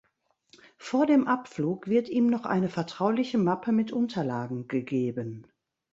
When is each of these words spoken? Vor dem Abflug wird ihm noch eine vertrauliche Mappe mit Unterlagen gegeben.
Vor 0.79 1.05
dem 1.05 1.27
Abflug 1.27 1.85
wird 1.87 2.09
ihm 2.09 2.25
noch 2.25 2.45
eine 2.45 2.69
vertrauliche 2.69 3.37
Mappe 3.37 3.71
mit 3.71 3.91
Unterlagen 3.91 4.67
gegeben. 4.67 5.45